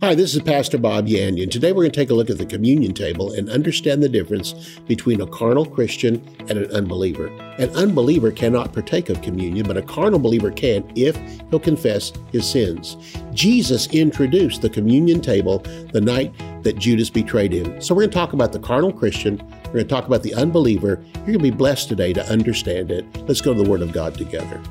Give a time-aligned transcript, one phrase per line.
[0.00, 1.50] Hi, this is Pastor Bob Yandian.
[1.50, 4.52] Today we're going to take a look at the communion table and understand the difference
[4.86, 7.26] between a carnal Christian and an unbeliever.
[7.58, 11.16] An unbeliever cannot partake of communion, but a carnal believer can if
[11.50, 12.96] he'll confess his sins.
[13.34, 17.80] Jesus introduced the communion table the night that Judas betrayed him.
[17.82, 20.34] So we're going to talk about the carnal Christian, we're going to talk about the
[20.34, 21.04] unbeliever.
[21.16, 23.04] You're going to be blessed today to understand it.
[23.26, 24.62] Let's go to the Word of God together.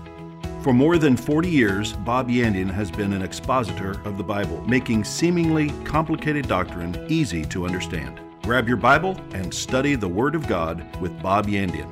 [0.68, 5.06] For more than 40 years, Bob Yandian has been an expositor of the Bible, making
[5.06, 8.20] seemingly complicated doctrine easy to understand.
[8.44, 11.90] Grab your Bible and study the Word of God with Bob Yandian.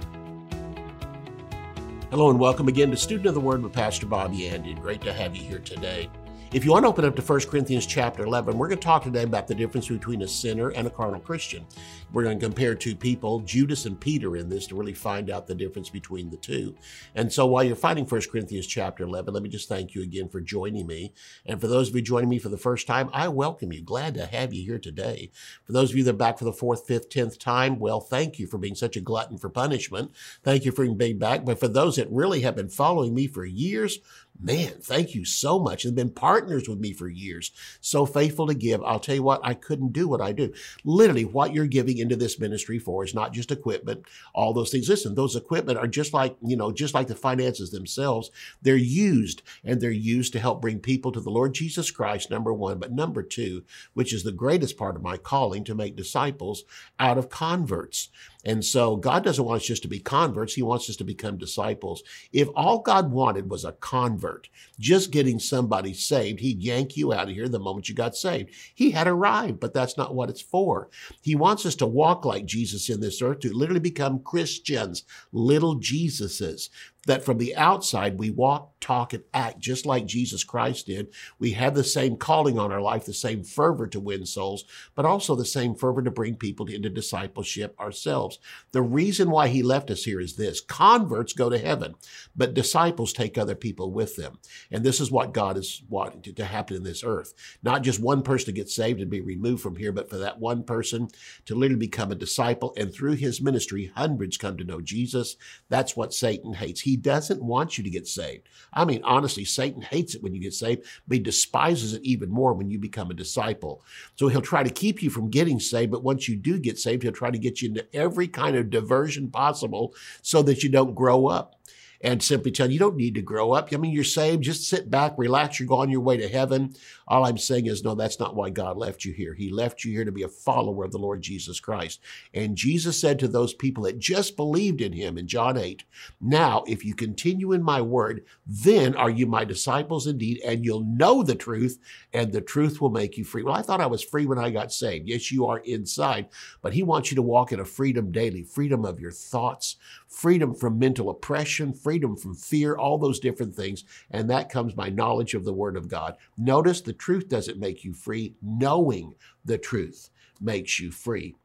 [2.10, 4.82] Hello and welcome again to Student of the Word with Pastor Bob Yandian.
[4.82, 6.10] Great to have you here today.
[6.52, 9.04] If you want to open up to 1 Corinthians chapter 11, we're going to talk
[9.04, 11.66] today about the difference between a sinner and a carnal Christian.
[12.14, 15.48] We're going to compare two people, Judas and Peter, in this to really find out
[15.48, 16.76] the difference between the two.
[17.14, 20.30] And so while you're finding 1 Corinthians chapter 11, let me just thank you again
[20.30, 21.14] for joining me.
[21.46, 23.82] And for those of you joining me for the first time, I welcome you.
[23.82, 25.32] Glad to have you here today.
[25.66, 28.40] For those of you that are back for the fourth, fifth, tenth time, well, thank
[28.40, 30.12] you for being such a glutton for punishment.
[30.44, 31.44] Thank you for being back.
[31.44, 34.00] But for those that really have been following me for years,
[34.42, 35.84] Man, thank you so much.
[35.84, 37.52] They've been partners with me for years.
[37.80, 38.84] So faithful to give.
[38.84, 40.54] I'll tell you what, I couldn't do what I do.
[40.84, 44.90] Literally, what you're giving into this ministry for is not just equipment, all those things.
[44.90, 48.32] Listen, those equipment are just like, you know, just like the finances themselves.
[48.62, 52.54] They're used and they're used to help bring people to the Lord Jesus Christ, number
[52.54, 52.80] one.
[52.80, 56.64] But number two, which is the greatest part of my calling, to make disciples
[57.00, 58.10] out of converts.
[58.46, 60.54] And so God doesn't want us just to be converts.
[60.54, 62.04] He wants us to become disciples.
[62.32, 64.50] If all God wanted was a convert,
[64.80, 68.54] just getting somebody saved, he'd yank you out of here the moment you got saved.
[68.74, 70.90] He had arrived, but that's not what it's for.
[71.22, 75.80] He wants us to walk like Jesus in this earth, to literally become Christians, little
[75.80, 76.70] Jesuses
[77.06, 81.08] that from the outside we walk, talk, and act just like Jesus Christ did.
[81.40, 85.06] We have the same calling on our life, the same fervor to win souls, but
[85.06, 88.40] also the same fervor to bring people into discipleship ourselves.
[88.72, 91.96] The reason why he left us here is this converts go to heaven,
[92.36, 94.40] but disciples take other people with them.
[94.72, 97.34] And this is what God is wanting to, to happen in this earth.
[97.64, 100.40] Not just one person to get saved and be removed from here, but for that
[100.40, 101.10] one person
[101.46, 102.74] to literally become a disciple.
[102.78, 105.38] And through his ministry, hundreds come to know Jesus.
[105.70, 106.82] That's what Satan hates.
[106.82, 108.48] He doesn't want you to get saved.
[108.74, 112.30] I mean, honestly, Satan hates it when you get saved, but he despises it even
[112.30, 113.82] more when you become a disciple.
[114.16, 117.04] So he'll try to keep you from getting saved, but once you do get saved,
[117.04, 120.96] he'll try to get you into every kind of diversion possible so that you don't
[120.96, 121.55] grow up
[122.02, 123.70] and simply tell you, don't need to grow up.
[123.74, 124.44] I mean, you're saved.
[124.44, 125.60] Just sit back, relax.
[125.60, 126.76] You're going your way to heaven.
[127.08, 129.34] All I'm saying is, no, that's not why God left you here.
[129.34, 132.00] He left you here to be a follower of the Lord Jesus Christ.
[132.34, 135.84] And Jesus said to those people that just believed in him in John 8,
[136.20, 140.84] now, if you continue in my word, then are you my disciples indeed, and you'll
[140.84, 141.80] know the truth,
[142.14, 143.44] and the truth will make you free.
[143.44, 145.08] Well, I thought I was free when I got saved.
[145.08, 146.28] Yes, you are inside,
[146.62, 149.78] but he wants you to walk in a freedom daily, freedom of your thoughts,
[150.16, 153.84] freedom from mental oppression, freedom from fear, all those different things.
[154.12, 156.16] And that comes by knowledge of the Word of God.
[156.38, 160.10] Notice the truth doesn't make you free, knowing the truth
[160.40, 161.36] makes you free.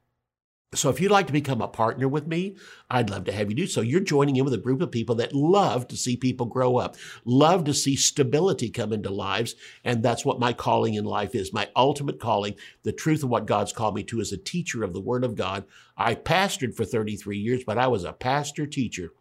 [0.73, 2.57] So if you'd like to become a partner with me,
[2.89, 3.81] I'd love to have you do so.
[3.81, 6.95] You're joining in with a group of people that love to see people grow up,
[7.25, 9.57] love to see stability come into lives.
[9.83, 11.53] And that's what my calling in life is.
[11.53, 12.55] My ultimate calling,
[12.85, 15.35] the truth of what God's called me to as a teacher of the Word of
[15.35, 15.65] God.
[15.97, 19.13] I pastored for 33 years, but I was a pastor teacher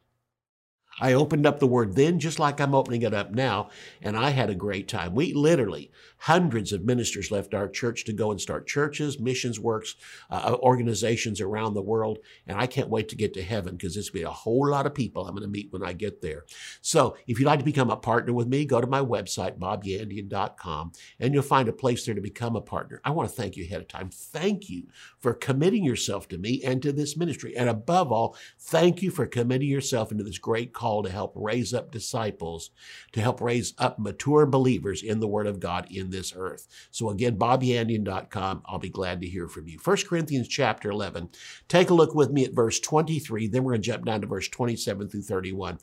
[1.00, 3.70] I opened up the word then, just like I'm opening it up now,
[4.02, 5.16] and I had a great time.
[5.16, 9.96] We literally, hundreds of ministers left our church to go and start churches, missions works,
[10.30, 13.96] uh, uh organizations around the world, and I can't wait to get to heaven because
[13.96, 16.46] will be a whole lot of people I'm going to meet when I get there.
[16.82, 20.92] So if you'd like to become a partner with me, go to my website, bobyandian.com,
[21.20, 23.02] and you'll find a place there to become a partner.
[23.04, 24.10] I want to thank you ahead of time.
[24.12, 24.88] Thank you
[25.20, 27.56] for committing yourself to me and to this ministry.
[27.56, 31.74] And above all, thank you for committing yourself into this great call to help raise
[31.74, 32.72] up disciples,
[33.14, 36.68] to help raise up mature believers in the Word of God in this earth.
[36.92, 38.64] So again, bobyandian.com.
[38.66, 39.80] I'll be glad to hear from you.
[39.84, 41.30] 1 Corinthians chapter 11.
[41.68, 43.48] Take a look with me at verse 23.
[43.48, 45.80] Then we're going to jump down to verse 27 through 31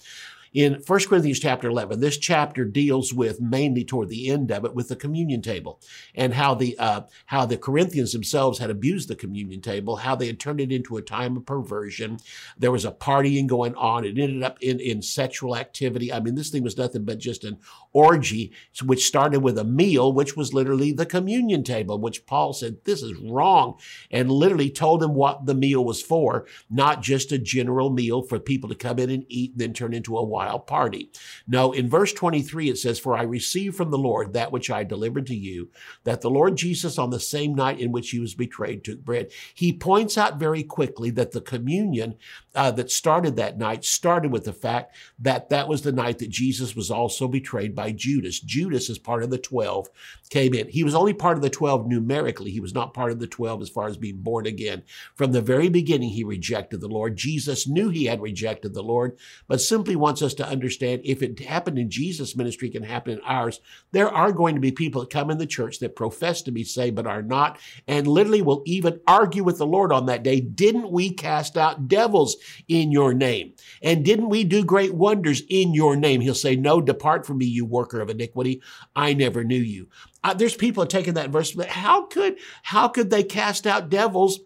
[0.57, 4.75] in 1 Corinthians chapter 11, this chapter deals with mainly toward the end of it
[4.75, 5.83] with the communion table
[6.15, 10.27] and how the, uh, how the Corinthians themselves had abused the communion table, how they
[10.27, 12.19] had turned it into a time of perversion.
[12.57, 14.07] There was a partying going on.
[14.07, 16.11] It ended up in, in sexual activity.
[16.11, 17.59] I mean, this thing was nothing but just an
[17.93, 18.51] orgy,
[18.83, 23.03] which started with a meal, which was literally the communion table, which Paul said, this
[23.03, 23.79] is wrong,
[24.11, 28.41] and literally told them what the meal was for, not just a general meal for
[28.41, 31.11] people to come in and eat and then turn into a wild Party.
[31.47, 34.85] No, in verse 23, it says, For I received from the Lord that which I
[34.85, 35.71] delivered to you,
[36.05, 39.31] that the Lord Jesus, on the same night in which he was betrayed, took bread.
[39.55, 42.17] He points out very quickly that the communion
[42.55, 46.31] uh, that started that night started with the fact that that was the night that
[46.31, 48.41] Jesus was also betrayed by Judas.
[48.41, 49.89] Judas, as part of the 12,
[50.31, 50.69] came in.
[50.69, 52.51] He was only part of the 12 numerically.
[52.51, 54.83] He was not part of the 12 as far as being born again.
[55.15, 57.17] From the very beginning, he rejected the Lord.
[57.17, 61.41] Jesus knew he had rejected the Lord, but simply wants us to understand if it
[61.41, 63.61] happened in Jesus' ministry, can happen in ours.
[63.93, 66.65] There are going to be people that come in the church that profess to be
[66.65, 67.59] saved but are not,
[67.89, 70.41] and literally will even argue with the Lord on that day.
[70.41, 72.37] Didn't we cast out devils
[72.69, 73.55] in your name?
[73.83, 76.21] And didn't we do great wonders in your name?
[76.21, 78.61] He'll say, No, depart from me, you worker of iniquity.
[78.95, 79.89] I never knew you.
[80.23, 84.41] Uh, there's people taking that verse, but how could how could they cast out devils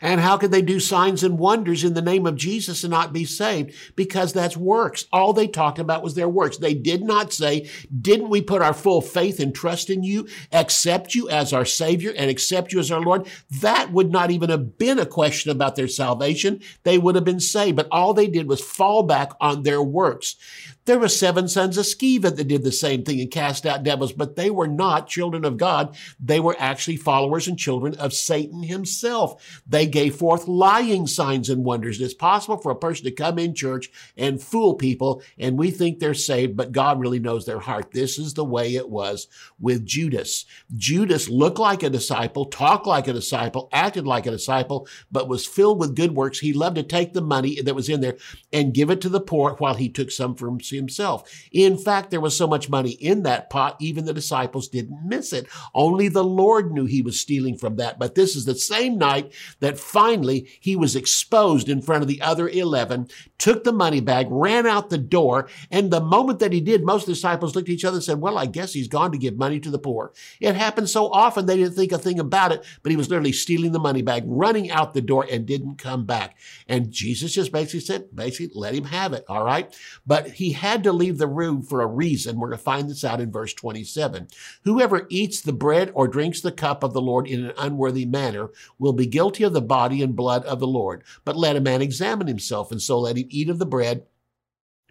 [0.00, 3.12] and how could they do signs and wonders in the name of Jesus and not
[3.12, 3.74] be saved?
[3.96, 5.06] Because that's works.
[5.12, 6.56] All they talked about was their works.
[6.56, 7.70] They did not say,
[8.00, 12.12] didn't we put our full faith and trust in you, accept you as our Savior
[12.16, 13.28] and accept you as our Lord?
[13.50, 16.60] That would not even have been a question about their salvation.
[16.82, 17.76] They would have been saved.
[17.76, 20.36] But all they did was fall back on their works.
[20.84, 24.12] There were seven sons of Sceva that did the same thing and cast out devils,
[24.12, 25.96] but they were not children of God.
[26.18, 29.62] They were actually followers and children of Satan himself.
[29.64, 32.00] They gave forth lying signs and wonders.
[32.00, 36.00] It's possible for a person to come in church and fool people, and we think
[36.00, 37.92] they're saved, but God really knows their heart.
[37.92, 39.28] This is the way it was
[39.60, 40.46] with Judas.
[40.74, 45.46] Judas looked like a disciple, talked like a disciple, acted like a disciple, but was
[45.46, 46.40] filled with good works.
[46.40, 48.16] He loved to take the money that was in there
[48.52, 51.30] and give it to the poor while he took some for himself.
[51.52, 55.32] In fact, there was so much money in that pot, even the disciples didn't miss
[55.32, 55.46] it.
[55.74, 57.98] Only the Lord knew he was stealing from that.
[57.98, 62.22] But this is the same night that finally he was exposed in front of the
[62.22, 63.08] other 11,
[63.42, 65.48] took the money bag, ran out the door.
[65.68, 68.38] And the moment that he did, most disciples looked at each other and said, well,
[68.38, 70.12] I guess he's gone to give money to the poor.
[70.38, 73.32] It happened so often they didn't think a thing about it, but he was literally
[73.32, 76.38] stealing the money bag, running out the door and didn't come back.
[76.68, 79.24] And Jesus just basically said, basically, let him have it.
[79.28, 79.76] All right.
[80.06, 82.38] But he had to leave the room for a reason.
[82.38, 84.28] We're going to find this out in verse 27.
[84.62, 88.50] Whoever eats the bread or drinks the cup of the Lord in an unworthy manner
[88.78, 91.02] will be guilty of the body and blood of the Lord.
[91.24, 94.06] But let a man examine himself, and so let him eat of the bread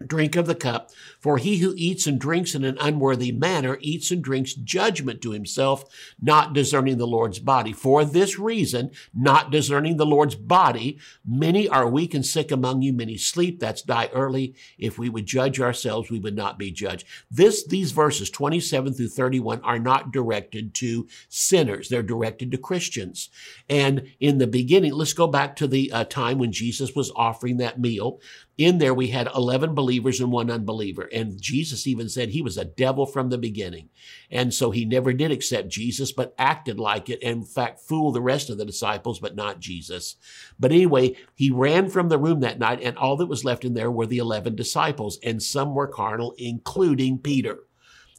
[0.08, 0.90] drink of the cup.
[1.20, 5.30] For he who eats and drinks in an unworthy manner eats and drinks judgment to
[5.30, 5.84] himself,
[6.20, 7.72] not discerning the Lord's body.
[7.72, 12.92] For this reason, not discerning the Lord's body, many are weak and sick among you,
[12.92, 13.60] many sleep.
[13.60, 14.54] That's die early.
[14.78, 17.06] If we would judge ourselves, we would not be judged.
[17.30, 21.88] This, these verses 27 through 31 are not directed to sinners.
[21.88, 23.30] They're directed to Christians.
[23.68, 27.58] And in the beginning, let's go back to the uh, time when Jesus was offering
[27.58, 28.20] that meal
[28.58, 31.08] in there we had 11 believers and one unbeliever.
[31.12, 33.88] And Jesus even said he was a devil from the beginning.
[34.30, 38.14] And so he never did accept Jesus, but acted like it and in fact fooled
[38.14, 40.16] the rest of the disciples, but not Jesus.
[40.60, 43.74] But anyway, he ran from the room that night and all that was left in
[43.74, 47.60] there were the 11 disciples and some were carnal, including Peter.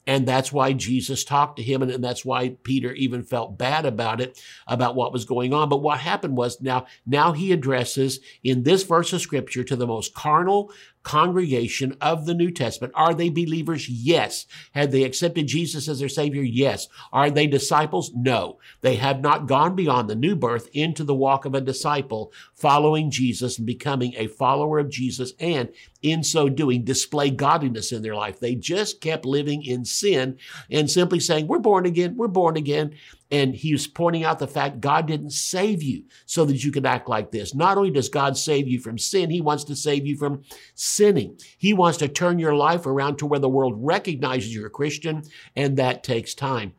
[0.05, 1.81] And that's why Jesus talked to him.
[1.81, 5.69] And, and, that's why Peter even felt bad about it, about what was going on.
[5.69, 9.87] But what happened was now, now he addresses in this verse of scripture to the
[9.87, 10.71] most carnal,
[11.03, 12.93] congregation of the New Testament.
[12.95, 13.89] Are they believers?
[13.89, 14.45] Yes.
[14.73, 16.41] Have they accepted Jesus as their Savior?
[16.41, 16.87] Yes.
[17.11, 18.11] Are they disciples?
[18.15, 18.57] No.
[18.81, 23.11] They have not gone beyond the new birth into the walk of a disciple, following
[23.11, 25.69] Jesus and becoming a follower of Jesus, and
[26.01, 28.39] in so doing, display godliness in their life.
[28.39, 30.37] They just kept living in sin
[30.69, 32.95] and simply saying, We're born again, we're born again.
[33.33, 36.85] And he was pointing out the fact God didn't save you so that you could
[36.85, 37.55] act like this.
[37.55, 40.43] Not only does God save you from sin, he wants to save you from
[40.75, 41.39] sinning.
[41.57, 45.23] He wants to turn your life around to where the world recognizes you're a Christian,
[45.55, 46.73] and that takes time.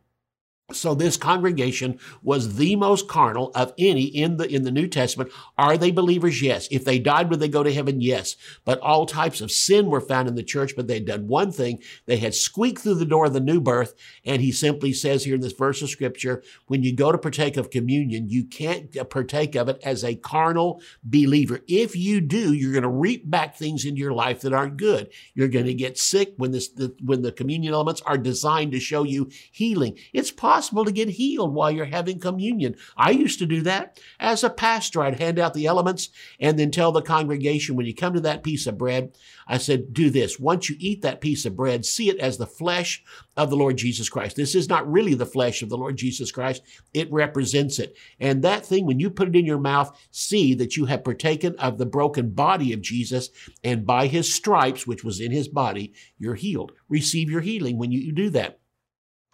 [0.72, 5.30] So this congregation was the most carnal of any in the in the New Testament.
[5.58, 6.40] Are they believers?
[6.40, 6.68] Yes.
[6.70, 8.00] If they died, would they go to heaven?
[8.00, 8.34] Yes.
[8.64, 11.82] But all types of sin were found in the church, but they'd done one thing.
[12.06, 13.94] They had squeaked through the door of the new birth.
[14.24, 17.58] And he simply says here in this verse of scripture, when you go to partake
[17.58, 21.60] of communion, you can't partake of it as a carnal believer.
[21.68, 25.10] If you do, you're going to reap back things into your life that aren't good.
[25.34, 28.80] You're going to get sick when this the, when the communion elements are designed to
[28.80, 29.98] show you healing.
[30.14, 32.76] It's possible possible to get healed while you're having communion.
[32.96, 34.00] I used to do that.
[34.20, 37.94] As a pastor, I'd hand out the elements and then tell the congregation when you
[37.94, 39.16] come to that piece of bread,
[39.48, 40.38] I said, do this.
[40.38, 43.02] Once you eat that piece of bread, see it as the flesh
[43.36, 44.36] of the Lord Jesus Christ.
[44.36, 46.62] This is not really the flesh of the Lord Jesus Christ.
[46.94, 47.96] It represents it.
[48.20, 51.56] And that thing, when you put it in your mouth, see that you have partaken
[51.56, 53.30] of the broken body of Jesus,
[53.64, 56.70] and by his stripes, which was in his body, you're healed.
[56.88, 58.60] Receive your healing when you do that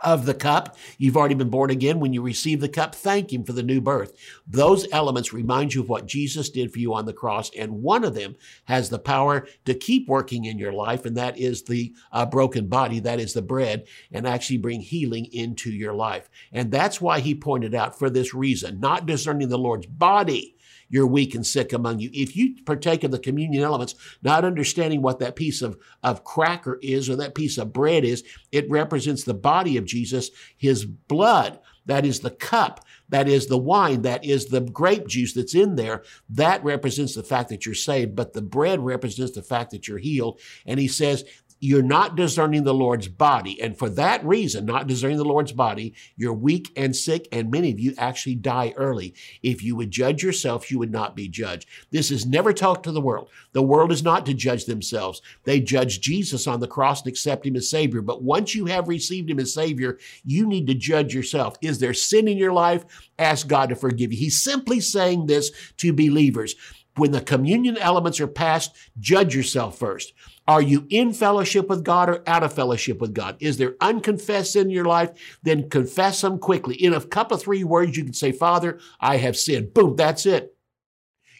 [0.03, 0.77] of the cup.
[0.99, 2.01] You've already been born again.
[2.01, 4.13] When you receive the cup, thank Him for the new birth.
[4.47, 8.05] Those elements remind you of what Jesus did for you on the cross, and one
[8.05, 11.93] of them has the power to keep working in your life, and that is the
[12.13, 16.29] uh, broken body, that is the bread, and actually bring healing into your life.
[16.53, 20.57] And that's why He pointed out for this reason, not discerning the Lord's body
[20.91, 22.11] you're weak and sick among you.
[22.13, 26.79] If you partake of the communion elements, not understanding what that piece of, of cracker
[26.83, 31.59] is or that piece of bread is, it represents the body of Jesus, his blood.
[31.87, 32.85] That is the cup.
[33.09, 34.03] That is the wine.
[34.03, 36.03] That is the grape juice that's in there.
[36.29, 39.99] That represents the fact that you're saved, but the bread represents the fact that you're
[39.99, 40.41] healed.
[40.67, 41.25] And he says,
[41.61, 43.61] you're not discerning the Lord's body.
[43.61, 47.71] And for that reason, not discerning the Lord's body, you're weak and sick, and many
[47.71, 49.15] of you actually die early.
[49.43, 51.69] If you would judge yourself, you would not be judged.
[51.91, 53.29] This is never talked to the world.
[53.53, 55.21] The world is not to judge themselves.
[55.45, 58.01] They judge Jesus on the cross and accept him as Savior.
[58.01, 61.57] But once you have received him as Savior, you need to judge yourself.
[61.61, 62.87] Is there sin in your life?
[63.19, 64.19] Ask God to forgive you.
[64.19, 66.55] He's simply saying this to believers.
[66.97, 70.13] When the communion elements are passed, judge yourself first.
[70.51, 73.37] Are you in fellowship with God or out of fellowship with God?
[73.39, 75.13] Is there unconfessed sin in your life?
[75.45, 76.75] Then confess them quickly.
[76.75, 79.75] In a couple of three words, you can say, Father, I have sinned.
[79.75, 80.57] Boom, that's it.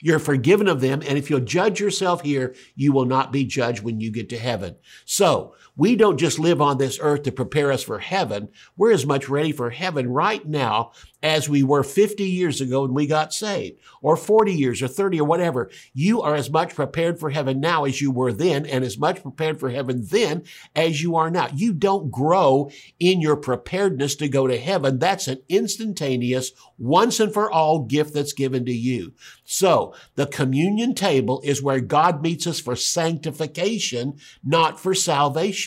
[0.01, 1.03] You're forgiven of them.
[1.05, 4.39] And if you'll judge yourself here, you will not be judged when you get to
[4.39, 4.77] heaven.
[5.07, 8.51] So we don't just live on this earth to prepare us for heaven.
[8.77, 12.93] We're as much ready for heaven right now as we were 50 years ago when
[12.93, 15.71] we got saved, or 40 years, or 30, or whatever.
[15.93, 19.23] You are as much prepared for heaven now as you were then, and as much
[19.23, 20.45] prepared for heaven then
[20.75, 21.49] as you are now.
[21.55, 24.99] You don't grow in your preparedness to go to heaven.
[24.99, 29.13] That's an instantaneous, once and for all gift that's given to you.
[29.45, 34.95] So the communion table is where God meets us for sanctification, not for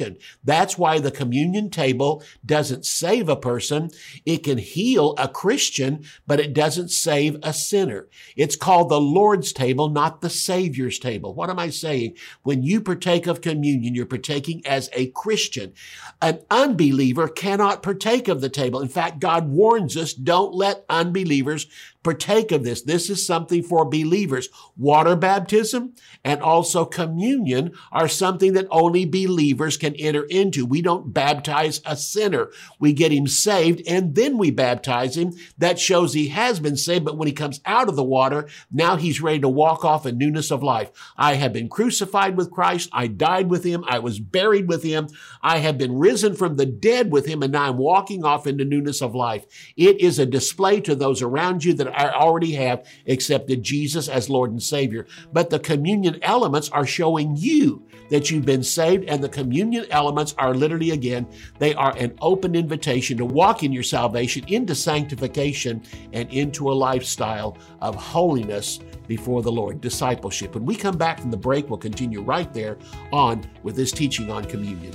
[0.03, 0.17] salvation.
[0.43, 3.91] That's why the communion table doesn't save a person.
[4.25, 8.07] It can heal a Christian, but it doesn't save a sinner.
[8.36, 11.33] It's called the Lord's table, not the Savior's table.
[11.33, 12.15] What am I saying?
[12.43, 15.74] When you partake of communion, you're partaking as a Christian.
[16.22, 18.81] An unbeliever cannot partake of the table.
[18.81, 21.67] In fact, God warns us, don't let unbelievers
[22.03, 22.81] partake of this.
[22.81, 24.50] This is something for believers.
[24.77, 30.65] Water baptism and also communion are something that only believers can enter into.
[30.65, 32.50] We don't baptize a sinner.
[32.79, 35.33] We get him saved and then we baptize him.
[35.57, 38.95] That shows he has been saved, but when he comes out of the water, now
[38.95, 40.91] he's ready to walk off in newness of life.
[41.17, 42.89] I have been crucified with Christ.
[42.91, 43.83] I died with him.
[43.88, 45.07] I was buried with him.
[45.41, 48.65] I have been risen from the dead with him, and now I'm walking off into
[48.65, 49.45] newness of life.
[49.75, 54.29] It is a display to those around you that I already have accepted Jesus as
[54.29, 55.07] Lord and Savior.
[55.31, 60.35] But the communion elements are showing you that you've been saved, and the communion elements
[60.38, 61.25] are literally, again,
[61.59, 65.81] they are an open invitation to walk in your salvation into sanctification
[66.12, 70.55] and into a lifestyle of holiness before the Lord, discipleship.
[70.55, 72.77] When we come back from the break, we'll continue right there
[73.12, 74.93] on with this teaching on communion.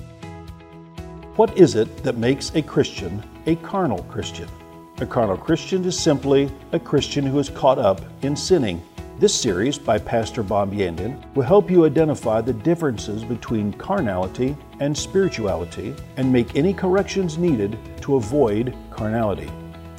[1.37, 4.49] What is it that makes a Christian a carnal Christian?
[5.01, 8.83] A carnal Christian is simply a Christian who is caught up in sinning.
[9.21, 15.95] This series by Pastor Bob will help you identify the differences between carnality and spirituality
[16.17, 19.49] and make any corrections needed to avoid carnality.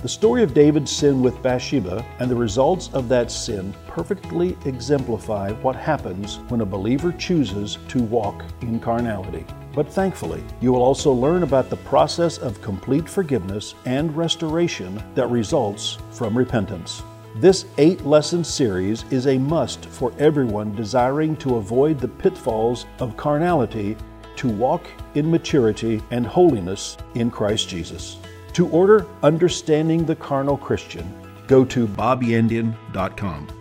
[0.02, 5.54] The story of David's sin with Bathsheba and the results of that sin perfectly exemplify
[5.62, 9.46] what happens when a believer chooses to walk in carnality.
[9.80, 15.30] But thankfully, you will also learn about the process of complete forgiveness and restoration that
[15.30, 17.02] results from repentance.
[17.38, 23.16] This eight lesson series is a must for everyone desiring to avoid the pitfalls of
[23.16, 23.96] carnality
[24.36, 28.18] to walk in maturity and holiness in Christ Jesus.
[28.56, 31.10] To order Understanding the Carnal Christian,
[31.48, 33.59] go to bobyandian.com.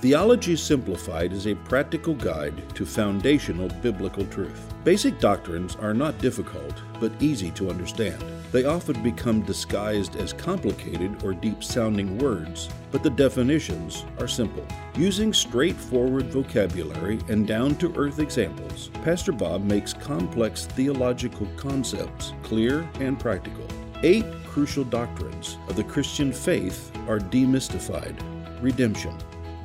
[0.00, 4.72] Theology Simplified is a practical guide to foundational biblical truth.
[4.82, 8.24] Basic doctrines are not difficult, but easy to understand.
[8.50, 14.66] They often become disguised as complicated or deep sounding words, but the definitions are simple.
[14.96, 22.88] Using straightforward vocabulary and down to earth examples, Pastor Bob makes complex theological concepts clear
[23.00, 23.66] and practical.
[24.02, 28.18] Eight crucial doctrines of the Christian faith are demystified
[28.62, 29.16] redemption,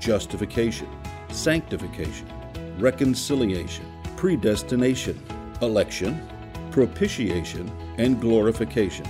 [0.05, 0.87] justification,
[1.29, 2.31] sanctification,
[2.77, 5.19] reconciliation, predestination,
[5.63, 6.21] election,
[6.69, 9.07] propitiation, and glorification.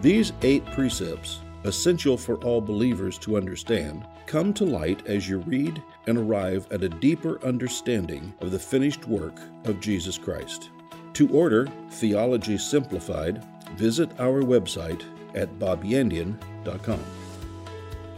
[0.00, 5.80] These eight precepts, essential for all believers to understand, come to light as you read
[6.08, 10.70] and arrive at a deeper understanding of the finished work of Jesus Christ.
[11.14, 13.44] To order Theology Simplified,
[13.76, 15.04] visit our website
[15.36, 17.21] at bobyandian.com.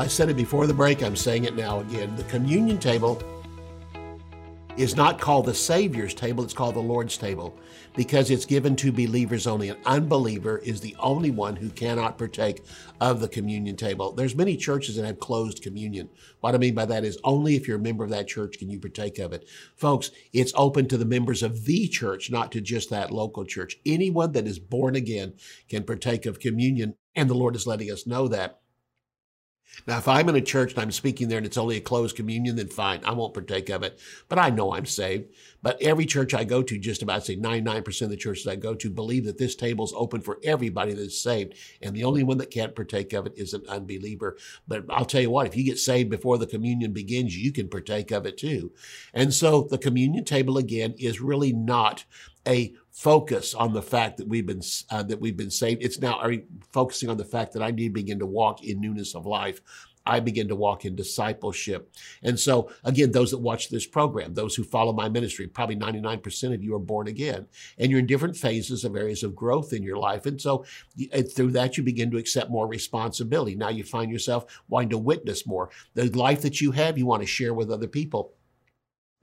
[0.00, 2.16] I said it before the break, I'm saying it now again.
[2.16, 3.22] The communion table
[4.78, 7.54] is not called the Savior's table, it's called the Lord's table
[7.94, 9.68] because it's given to believers only.
[9.68, 12.64] An unbeliever is the only one who cannot partake
[12.98, 14.12] of the communion table.
[14.12, 16.08] There's many churches that have closed communion.
[16.40, 18.70] What I mean by that is only if you're a member of that church can
[18.70, 19.46] you partake of it.
[19.76, 23.76] Folks, it's open to the members of the church, not to just that local church.
[23.84, 25.34] Anyone that is born again
[25.68, 28.60] can partake of communion, and the Lord is letting us know that.
[29.86, 32.16] Now, if I'm in a church and I'm speaking there and it's only a closed
[32.16, 33.98] communion, then fine, I won't partake of it.
[34.28, 35.30] But I know I'm saved.
[35.62, 38.74] But every church I go to, just about say 99% of the churches I go
[38.74, 41.54] to, believe that this table is open for everybody that is saved.
[41.82, 44.36] And the only one that can't partake of it is an unbeliever.
[44.68, 47.68] But I'll tell you what, if you get saved before the communion begins, you can
[47.68, 48.72] partake of it too.
[49.12, 52.04] And so the communion table again is really not
[52.46, 55.82] a focus on the fact that we've been uh, that we've been saved.
[55.82, 56.34] It's now are
[56.72, 59.60] focusing on the fact that I need to begin to walk in newness of life.
[60.06, 61.92] I begin to walk in discipleship.
[62.22, 66.54] And so, again, those that watch this program, those who follow my ministry, probably 99%
[66.54, 67.46] of you are born again.
[67.78, 70.26] And you're in different phases of areas of growth in your life.
[70.26, 70.64] And so,
[71.34, 73.54] through that, you begin to accept more responsibility.
[73.54, 75.70] Now you find yourself wanting to witness more.
[75.94, 78.32] The life that you have, you want to share with other people.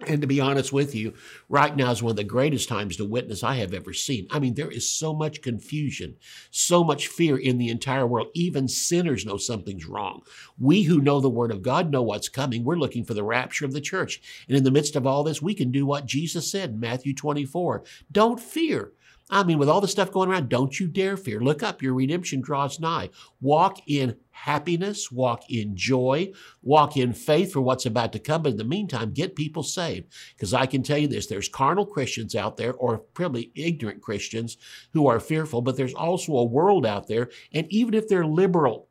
[0.05, 1.15] And to be honest with you,
[1.49, 4.27] right now is one of the greatest times to witness I have ever seen.
[4.29, 6.17] I mean, there is so much confusion,
[6.51, 8.27] so much fear in the entire world.
[8.35, 10.21] Even sinners know something's wrong.
[10.59, 12.63] We who know the Word of God know what's coming.
[12.63, 14.21] We're looking for the rapture of the church.
[14.47, 17.15] And in the midst of all this, we can do what Jesus said in Matthew
[17.15, 18.91] 24 Don't fear.
[19.29, 21.41] I mean, with all the stuff going around, don't you dare fear.
[21.41, 23.09] Look up, your redemption draws nigh.
[23.41, 28.43] Walk in happiness, walk in joy, walk in faith for what's about to come.
[28.43, 30.13] But in the meantime, get people saved.
[30.33, 34.55] Because I can tell you this there's carnal Christians out there, or probably ignorant Christians
[34.93, 37.29] who are fearful, but there's also a world out there.
[37.51, 38.86] And even if they're liberal,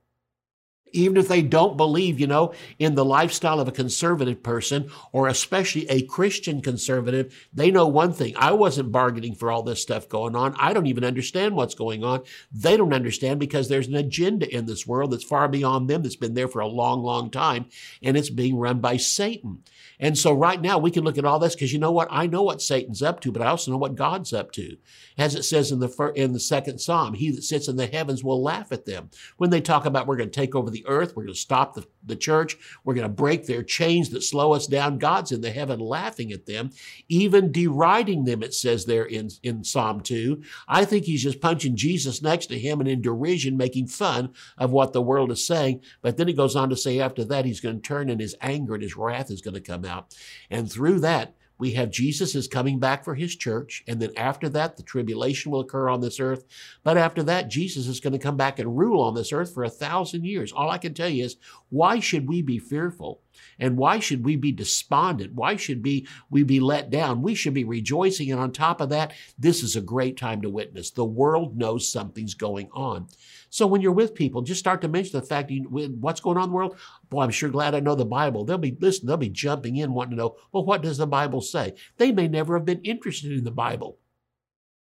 [0.97, 5.29] even if they don't believe, you know, in the lifestyle of a conservative person or
[5.29, 8.35] especially a Christian conservative, they know one thing.
[8.37, 10.55] I wasn't bargaining for all this stuff going on.
[10.59, 12.23] I don't even understand what's going on.
[12.53, 16.17] They don't understand because there's an agenda in this world that's far beyond them, that's
[16.17, 17.67] been there for a long, long time,
[18.03, 19.63] and it's being run by Satan.
[19.99, 22.09] And so right now we can look at all this because you know what?
[22.11, 24.77] I know what Satan's up to, but I also know what God's up to.
[25.17, 28.23] As it says in the in the second Psalm, he that sits in the heavens
[28.23, 29.11] will laugh at them.
[29.39, 31.75] When they talk about we're going to take over the earth, we're going to stop
[31.75, 35.41] the, the church, we're going to break their chains that slow us down, God's in
[35.41, 36.71] the heaven laughing at them,
[37.09, 40.43] even deriding them, it says there in, in Psalm 2.
[40.69, 44.73] I think he's just punching Jesus next to him and in derision making fun of
[44.73, 45.83] what the world is saying.
[46.03, 48.35] But then he goes on to say after that, he's going to turn and his
[48.41, 50.15] anger and his wrath is going to come out.
[50.51, 53.83] And through that, we have Jesus is coming back for his church.
[53.89, 56.45] And then after that, the tribulation will occur on this earth.
[56.83, 59.65] But after that, Jesus is going to come back and rule on this earth for
[59.65, 60.53] a thousand years.
[60.53, 61.37] All I can tell you is,
[61.71, 63.21] why should we be fearful?
[63.59, 65.35] And why should we be despondent?
[65.35, 67.23] Why should we, we be let down?
[67.23, 68.31] We should be rejoicing.
[68.31, 70.91] And on top of that, this is a great time to witness.
[70.91, 73.09] The world knows something's going on.
[73.49, 75.63] So when you're with people, just start to mention the fact you,
[76.01, 76.77] what's going on in the world.
[77.09, 78.45] Boy, I'm sure glad I know the Bible.
[78.45, 81.41] They'll be listen, they'll be jumping in wanting to know, well, what does the Bible
[81.41, 81.75] say?
[81.97, 83.99] They may never have been interested in the Bible.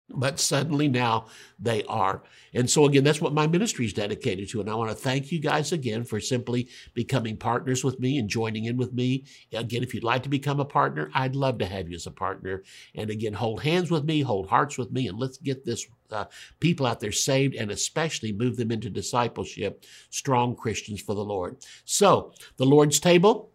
[0.10, 1.28] But suddenly now
[1.60, 2.24] they are.
[2.54, 4.62] And so, again, that's what my ministry is dedicated to.
[4.62, 8.30] And I want to thank you guys again for simply becoming partners with me and
[8.30, 9.26] joining in with me.
[9.52, 12.12] Again, if you'd like to become a partner, I'd love to have you as a
[12.12, 12.64] partner.
[12.94, 16.26] And again, hold hands with me, hold hearts with me, and let's get this uh,
[16.60, 21.58] people out there saved and especially move them into discipleship, strong Christians for the Lord.
[21.84, 23.52] So, the Lord's table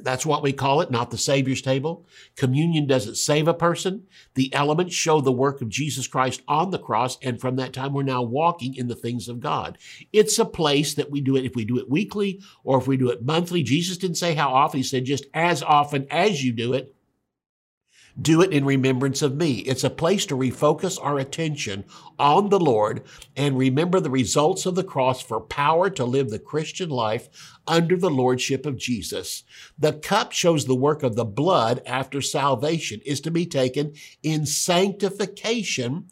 [0.00, 2.06] that's what we call it, not the Savior's table.
[2.36, 4.06] Communion doesn't save a person.
[4.34, 7.92] The elements show the work of Jesus Christ on the cross, and from that time,
[7.92, 9.78] we're now walking in the things of God.
[10.12, 12.96] It's a place that we do it if we do it weekly or if we
[12.96, 13.62] do it monthly.
[13.62, 16.94] Jesus didn't say how often, He said just as often as you do it.
[18.20, 19.58] Do it in remembrance of me.
[19.58, 21.84] It's a place to refocus our attention
[22.18, 23.02] on the Lord
[23.36, 27.28] and remember the results of the cross for power to live the Christian life
[27.66, 29.44] under the lordship of Jesus.
[29.78, 34.46] The cup shows the work of the blood after salvation is to be taken in
[34.46, 36.06] sanctification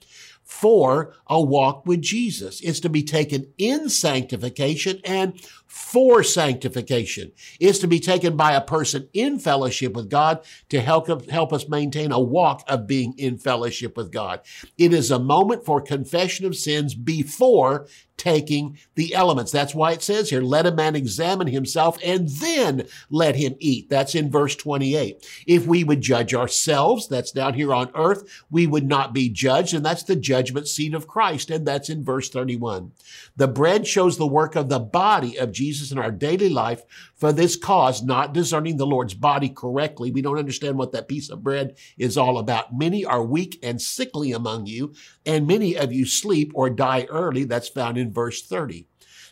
[0.47, 2.61] for a walk with Jesus.
[2.61, 7.33] It's to be taken in sanctification and for sanctification.
[7.61, 11.69] is to be taken by a person in fellowship with God to help, help us
[11.69, 14.41] maintain a walk of being in fellowship with God.
[14.79, 19.53] It is a moment for confession of sins before taking the elements.
[19.53, 23.91] That's why it says here, let a man examine himself and then let him eat.
[23.91, 25.27] That's in verse 28.
[25.47, 29.75] If we would judge ourselves, that's down here on earth, we would not be judged.
[29.75, 31.51] And that's the judgment seat of Christ.
[31.51, 32.93] And that's in verse 31.
[33.37, 36.83] The bread shows the work of the body of Jesus in our daily life
[37.15, 40.11] for this cause, not discerning the Lord's body correctly.
[40.11, 42.77] We don't understand what that piece of bread is all about.
[42.77, 47.45] Many are weak and sickly among you, and many of you sleep or die early.
[47.45, 48.87] That's found in verse 30.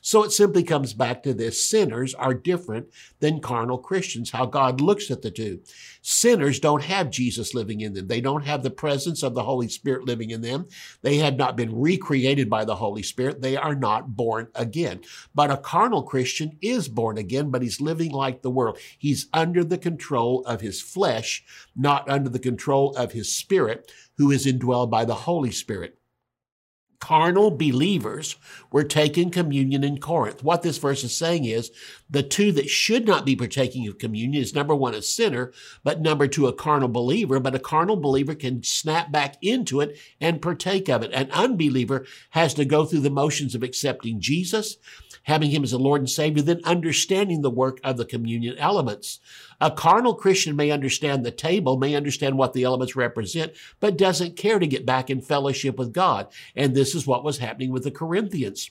[0.07, 1.67] So it simply comes back to this.
[1.67, 2.89] Sinners are different
[3.21, 5.63] than carnal Christians, how God looks at the two.
[6.03, 8.07] Sinners don't have Jesus living in them.
[8.07, 10.67] They don't have the presence of the Holy Spirit living in them.
[11.01, 13.41] They have not been recreated by the Holy Spirit.
[13.41, 15.01] They are not born again.
[15.35, 18.79] But a carnal Christian is born again, but he's living like the world.
[18.99, 21.43] He's under the control of his flesh,
[21.75, 25.97] not under the control of his spirit, who is indwelled by the Holy Spirit
[27.05, 28.37] carnal believers
[28.73, 30.43] were taking communion in Corinth.
[30.43, 31.71] What this verse is saying is
[32.15, 36.01] the two that should not be partaking of communion is number one, a sinner, but
[36.01, 37.41] number two, a carnal believer.
[37.41, 41.11] But a carnal believer can snap back into it and partake of it.
[41.13, 44.77] An unbeliever has to go through the motions of accepting Jesus,
[45.25, 49.19] having him as a Lord and Savior, then understanding the work of the communion elements.
[49.61, 54.37] A carnal Christian may understand the table, may understand what the elements represent, but doesn't
[54.37, 56.29] care to get back in fellowship with God.
[56.55, 58.71] And this is what was happening with the Corinthians.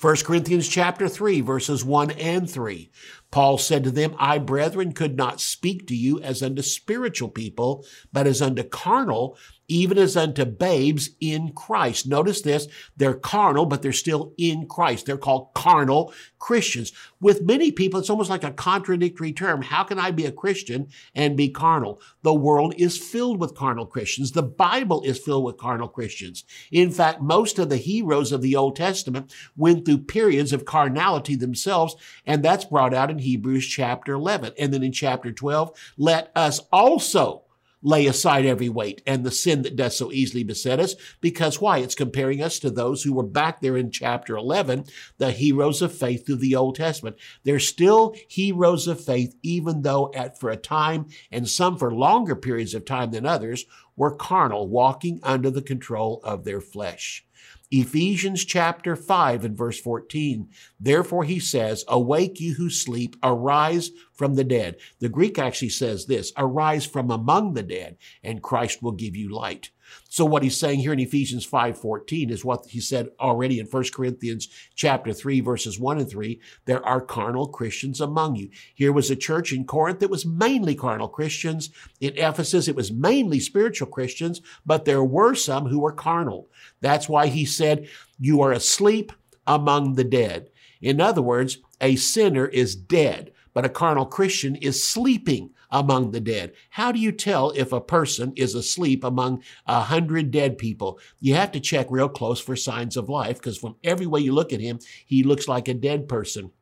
[0.00, 2.90] 1 Corinthians chapter 3 verses 1 and 3.
[3.30, 7.84] Paul said to them, I, brethren, could not speak to you as unto spiritual people,
[8.12, 9.36] but as unto carnal,
[9.70, 12.08] even as unto babes in Christ.
[12.08, 12.66] Notice this,
[12.96, 15.06] they're carnal, but they're still in Christ.
[15.06, 16.92] They're called carnal Christians.
[17.20, 19.62] With many people, it's almost like a contradictory term.
[19.62, 22.00] How can I be a Christian and be carnal?
[22.22, 24.32] The world is filled with carnal Christians.
[24.32, 26.44] The Bible is filled with carnal Christians.
[26.72, 31.36] In fact, most of the heroes of the Old Testament went through periods of carnality
[31.36, 31.94] themselves,
[32.26, 34.54] and that's brought out in Hebrews chapter 11.
[34.58, 37.44] And then in chapter 12, let us also
[37.82, 40.94] lay aside every weight and the sin that does so easily beset us.
[41.20, 41.78] Because why?
[41.78, 44.84] It's comparing us to those who were back there in chapter 11,
[45.18, 47.16] the heroes of faith through the Old Testament.
[47.44, 52.36] They're still heroes of faith, even though at for a time and some for longer
[52.36, 53.64] periods of time than others
[53.96, 57.24] were carnal, walking under the control of their flesh.
[57.70, 60.48] Ephesians chapter 5 and verse 14.
[60.80, 64.76] Therefore he says, Awake you who sleep, arise from the dead.
[64.98, 69.28] The Greek actually says this, arise from among the dead, and Christ will give you
[69.28, 69.70] light.
[70.08, 73.92] So what he's saying here in Ephesians 5:14 is what he said already in 1
[73.92, 78.50] Corinthians chapter 3 verses 1 and 3, there are carnal Christians among you.
[78.74, 81.70] Here was a church in Corinth that was mainly carnal Christians.
[82.00, 86.48] In Ephesus it was mainly spiritual Christians, but there were some who were carnal.
[86.80, 89.12] That's why he said, "You are asleep
[89.46, 90.50] among the dead."
[90.80, 96.20] In other words, a sinner is dead, but a carnal Christian is sleeping among the
[96.20, 96.52] dead.
[96.70, 100.98] How do you tell if a person is asleep among a hundred dead people?
[101.20, 104.32] You have to check real close for signs of life because from every way you
[104.32, 106.52] look at him, he looks like a dead person.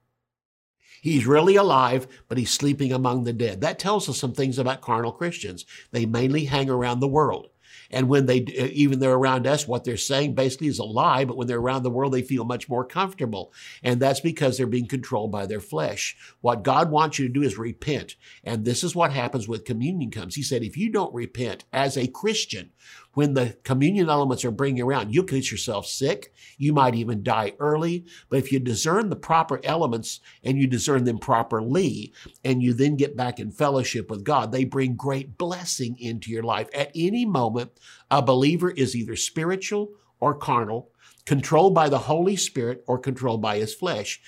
[1.00, 3.60] He's really alive, but he's sleeping among the dead.
[3.60, 5.64] That tells us some things about carnal Christians.
[5.92, 7.48] They mainly hang around the world.
[7.90, 11.24] And when they, uh, even they're around us, what they're saying basically is a lie,
[11.24, 13.52] but when they're around the world, they feel much more comfortable.
[13.82, 16.16] And that's because they're being controlled by their flesh.
[16.40, 18.16] What God wants you to do is repent.
[18.44, 20.34] And this is what happens with communion comes.
[20.34, 22.70] He said, if you don't repent as a Christian,
[23.18, 26.32] when the communion elements are bringing around, you could get yourself sick.
[26.56, 28.04] You might even die early.
[28.28, 32.12] But if you discern the proper elements and you discern them properly,
[32.44, 36.44] and you then get back in fellowship with God, they bring great blessing into your
[36.44, 36.68] life.
[36.72, 37.72] At any moment,
[38.08, 40.92] a believer is either spiritual or carnal,
[41.26, 44.20] controlled by the Holy Spirit or controlled by his flesh.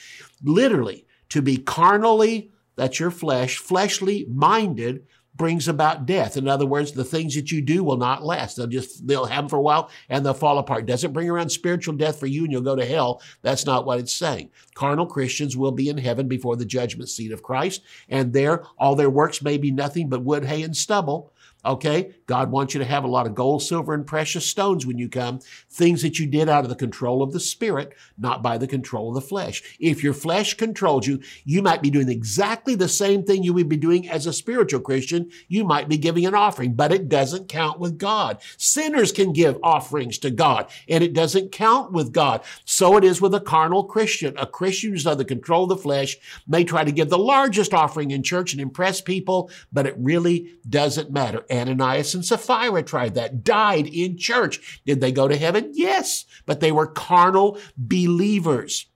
[0.42, 5.06] Literally, to be carnally, that's your flesh, fleshly minded,
[5.40, 6.36] brings about death.
[6.36, 8.56] In other words, the things that you do will not last.
[8.56, 10.84] They'll just, they'll have them for a while and they'll fall apart.
[10.84, 13.22] Doesn't bring around spiritual death for you and you'll go to hell.
[13.40, 14.50] That's not what it's saying.
[14.74, 17.80] Carnal Christians will be in heaven before the judgment seat of Christ.
[18.10, 21.32] And there, all their works may be nothing but wood, hay, and stubble.
[21.64, 22.12] Okay?
[22.30, 25.08] God wants you to have a lot of gold, silver, and precious stones when you
[25.08, 25.40] come.
[25.68, 29.08] Things that you did out of the control of the Spirit, not by the control
[29.08, 29.76] of the flesh.
[29.80, 33.68] If your flesh controls you, you might be doing exactly the same thing you would
[33.68, 35.28] be doing as a spiritual Christian.
[35.48, 38.38] You might be giving an offering, but it doesn't count with God.
[38.56, 42.44] Sinners can give offerings to God, and it doesn't count with God.
[42.64, 44.38] So it is with a carnal Christian.
[44.38, 46.16] A Christian who's under the control of the flesh
[46.46, 50.54] may try to give the largest offering in church and impress people, but it really
[50.68, 51.44] doesn't matter.
[51.50, 54.80] Ananias and Sapphira tried that, died in church.
[54.86, 55.70] Did they go to heaven?
[55.74, 58.86] Yes, but they were carnal believers.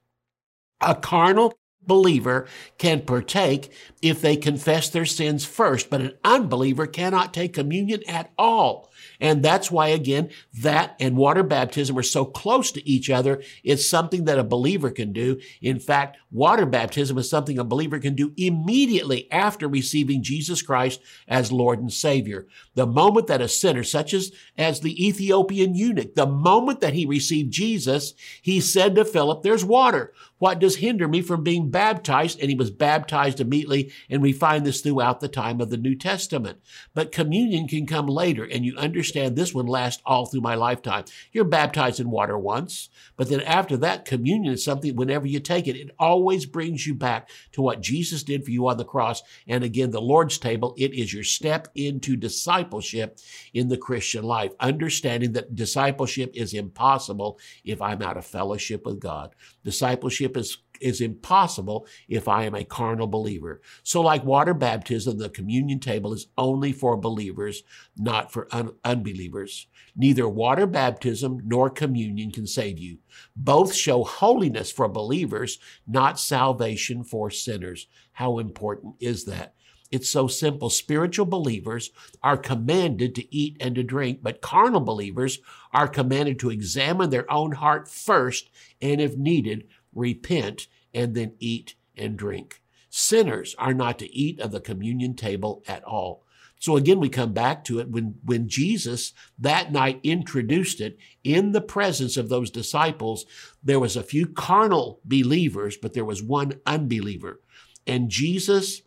[0.81, 1.53] A carnal
[1.87, 8.01] believer can partake if they confess their sins first, but an unbeliever cannot take communion
[8.07, 8.91] at all.
[9.19, 10.29] And that's why, again,
[10.61, 13.41] that and water baptism are so close to each other.
[13.63, 15.39] It's something that a believer can do.
[15.61, 21.01] In fact, water baptism is something a believer can do immediately after receiving Jesus Christ
[21.27, 22.47] as Lord and Savior.
[22.75, 27.05] The moment that a sinner, such as, as the Ethiopian eunuch, the moment that he
[27.05, 30.13] received Jesus, he said to Philip, there's water.
[30.37, 32.39] What does hinder me from being baptized?
[32.39, 33.93] And he was baptized immediately.
[34.09, 36.59] And we find this throughout the time of the New Testament.
[36.93, 41.05] But communion can come later and you understand this one lasts all through my lifetime.
[41.31, 45.67] You're baptized in water once, but then after that, communion is something, whenever you take
[45.67, 49.23] it, it always brings you back to what Jesus did for you on the cross.
[49.47, 52.17] And again, the Lord's table, it is your step into
[52.65, 53.19] discipleship
[53.53, 58.99] in the Christian life, understanding that discipleship is impossible if I'm out of fellowship with
[58.99, 59.35] God.
[59.63, 63.61] Discipleship is is impossible if I am a carnal believer.
[63.83, 67.63] So, like water baptism, the communion table is only for believers,
[67.95, 69.67] not for un- unbelievers.
[69.95, 72.97] Neither water baptism nor communion can save you.
[73.37, 77.87] Both show holiness for believers, not salvation for sinners.
[78.11, 79.54] How important is that?
[79.95, 80.69] It's so simple.
[80.69, 85.39] Spiritual believers are commanded to eat and to drink, but carnal believers
[85.71, 88.49] are commanded to examine their own heart first
[88.81, 92.61] and, if needed, repent, and then eat and drink.
[92.89, 96.25] Sinners are not to eat of the communion table at all.
[96.59, 101.53] So again, we come back to it when, when Jesus that night introduced it in
[101.53, 103.25] the presence of those disciples,
[103.63, 107.39] there was a few carnal believers, but there was one unbeliever.
[107.87, 108.81] And Jesus,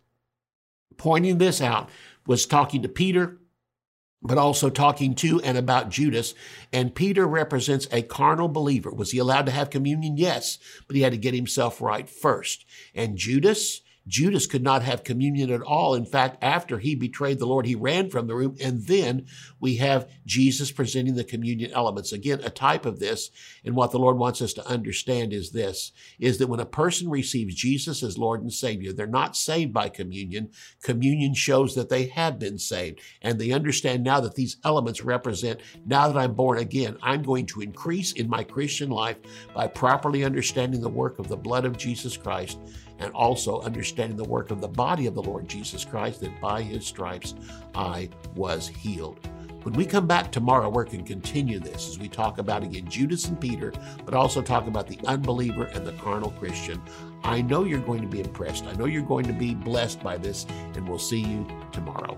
[0.99, 1.89] pointing this out,
[2.27, 3.39] was talking to Peter,
[4.21, 6.35] but also talking to and about Judas.
[6.71, 8.91] And Peter represents a carnal believer.
[8.91, 10.17] Was he allowed to have communion?
[10.17, 12.65] Yes, but he had to get himself right first.
[12.93, 15.93] And Judas, Judas could not have communion at all.
[15.93, 18.55] In fact, after he betrayed the Lord, he ran from the room.
[18.59, 19.27] And then
[19.59, 22.11] we have Jesus presenting the communion elements.
[22.11, 23.29] Again, a type of this.
[23.63, 27.09] And what the Lord wants us to understand is this, is that when a person
[27.09, 30.49] receives Jesus as Lord and Savior, they're not saved by communion.
[30.81, 32.99] Communion shows that they have been saved.
[33.21, 37.45] And they understand now that these elements represent, now that I'm born again, I'm going
[37.47, 39.17] to increase in my Christian life
[39.53, 42.57] by properly understanding the work of the blood of Jesus Christ
[42.99, 46.61] and also understanding the work of the body of the Lord Jesus Christ, that by
[46.61, 47.35] his stripes
[47.73, 49.19] I was healed.
[49.63, 52.89] When we come back tomorrow, we're going to continue this as we talk about again
[52.89, 53.73] Judas and Peter,
[54.05, 56.81] but also talk about the unbeliever and the carnal Christian.
[57.23, 58.63] I know you're going to be impressed.
[58.65, 62.17] I know you're going to be blessed by this, and we'll see you tomorrow.